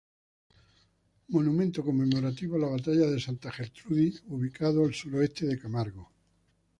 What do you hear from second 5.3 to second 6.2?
de Camargo.